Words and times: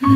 I'm 0.00 0.10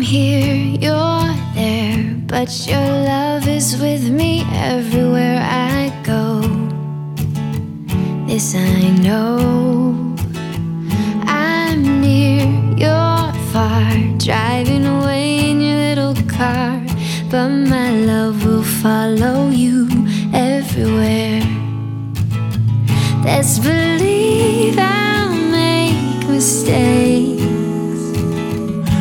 here, 0.00 0.78
you're 0.80 1.34
there, 1.54 2.16
but 2.26 2.66
your 2.66 2.80
love 2.80 3.46
is 3.46 3.76
with 3.78 4.08
me 4.08 4.44
everywhere 4.50 5.38
I 5.42 5.92
go. 6.02 6.40
This 8.26 8.54
I 8.54 8.88
know. 9.02 10.16
I'm 11.26 12.00
near, 12.00 12.46
you're 12.78 13.32
far, 13.52 13.92
driving 14.16 14.86
away 14.86 15.50
in 15.50 15.60
your 15.60 15.76
little 15.76 16.14
car, 16.28 16.80
but 17.30 17.48
my 17.48 17.92
love 17.92 18.44
will 18.44 18.64
follow 18.64 19.50
you 19.50 19.86
everywhere. 20.34 21.40
Let's 23.24 23.60
believe 23.60 24.76
I'll 24.76 25.32
make 25.32 26.26
mistakes. 26.26 27.44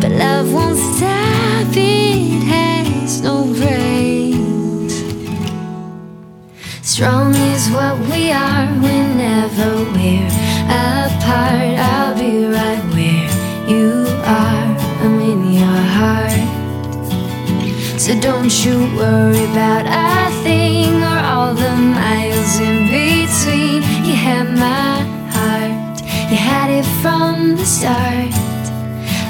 But 0.00 0.12
love 0.12 0.52
won't 0.54 0.78
stop, 0.78 1.74
it 1.74 2.44
has 2.44 3.22
no 3.22 3.44
brakes. 3.58 4.96
Strong 6.82 7.34
is 7.34 7.68
what 7.70 7.98
we 8.10 8.30
are 8.30 8.68
whenever 8.84 9.84
we're 9.94 10.28
apart. 10.68 11.81
So 18.02 18.18
don't 18.18 18.52
you 18.64 18.80
worry 18.96 19.44
about 19.52 19.86
a 19.86 20.42
thing 20.42 21.00
or 21.04 21.20
all 21.24 21.54
the 21.54 21.70
miles 21.76 22.58
in 22.58 22.86
between. 22.90 23.82
You 24.04 24.16
had 24.16 24.48
my 24.56 25.02
heart, 25.30 26.02
you 26.28 26.36
had 26.36 26.68
it 26.70 26.84
from 27.00 27.54
the 27.54 27.64
start. 27.64 28.32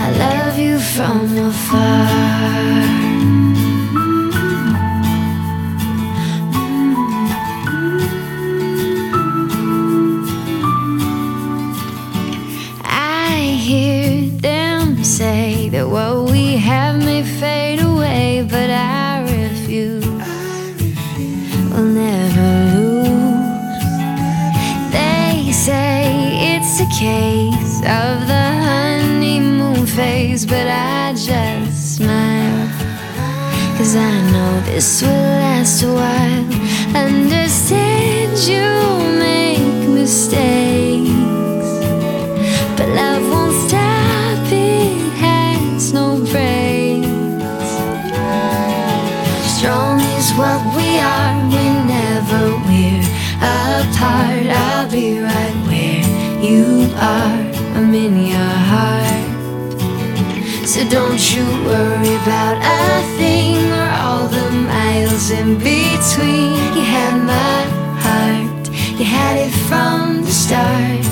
I 0.00 0.08
love 0.16 0.58
you 0.58 0.78
from 0.78 1.36
afar. 1.36 3.21
A 26.82 26.86
case 26.86 27.78
of 27.80 28.26
the 28.26 28.46
honeymoon 28.66 29.86
phase, 29.86 30.44
but 30.44 30.66
I 30.66 31.12
just 31.12 31.96
smile. 31.96 32.68
Cause 33.76 33.94
I 33.94 34.14
know 34.32 34.60
this 34.62 35.02
will 35.02 35.08
last 35.08 35.82
a 35.82 35.92
while. 35.92 37.04
Understand 37.04 38.38
you 38.48 38.71
In 57.92 58.16
your 58.26 58.56
heart. 58.72 59.36
So 60.66 60.80
don't 60.88 61.20
you 61.34 61.44
worry 61.66 62.14
about 62.22 62.56
a 62.56 63.02
thing 63.18 63.70
or 63.70 63.90
all 64.00 64.26
the 64.28 64.50
miles 64.50 65.30
in 65.30 65.58
between. 65.58 66.56
You 66.74 66.84
had 66.96 67.14
my 67.20 67.60
heart, 68.00 68.70
you 68.98 69.04
had 69.04 69.36
it 69.36 69.52
from 69.68 70.22
the 70.22 70.30
start. 70.30 71.04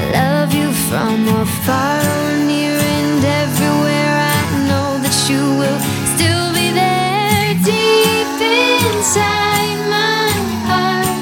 I 0.00 0.02
love 0.14 0.54
you 0.54 0.72
from 0.88 1.28
afar, 1.28 2.02
near 2.46 2.72
and 2.72 3.22
everywhere. 3.42 4.16
I 4.32 4.42
know 4.68 4.96
that 5.04 5.16
you 5.28 5.42
will 5.60 5.80
still 6.14 6.46
be 6.56 6.72
there 6.72 7.52
deep 7.68 8.40
inside 8.88 9.78
my 9.92 10.32
heart. 10.68 11.18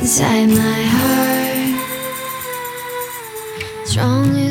Inside 0.00 0.50
my 0.50 0.82
heart. 0.82 0.87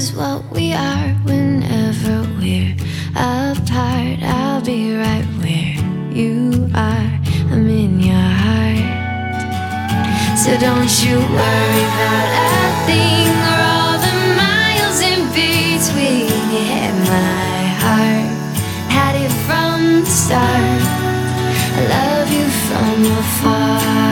is 0.07 0.15
what 0.15 0.43
we 0.51 0.73
are 0.73 1.09
whenever 1.25 2.21
we're 2.39 2.75
apart. 3.15 4.19
I'll 4.21 4.61
be 4.61 4.95
right 4.95 5.25
where 5.41 5.75
you 6.13 6.69
are. 6.75 7.11
I'm 7.51 7.67
in 7.69 7.99
your 7.99 8.29
heart. 8.43 8.85
So 10.37 10.51
don't 10.57 10.93
you 11.03 11.17
worry 11.17 11.83
about 11.91 12.29
a 12.43 12.67
thing 12.87 13.31
or 13.51 13.59
all 13.73 13.95
the 14.07 14.15
miles 14.41 14.99
in 15.11 15.21
between. 15.39 16.27
Yeah, 16.55 16.91
my 17.13 17.61
heart 17.83 18.29
had 18.95 19.15
it 19.15 19.33
from 19.47 20.03
the 20.03 20.13
start. 20.23 20.81
I 21.75 21.81
love 21.95 22.31
you 22.31 22.47
from 22.67 22.97
afar. 23.19 24.06